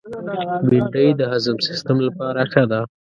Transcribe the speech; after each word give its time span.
بېنډۍ 0.67 1.07
د 1.15 1.21
هضم 1.31 1.57
سیستم 1.67 1.97
لپاره 2.07 2.41
ښه 2.51 2.63
ده 2.71 2.81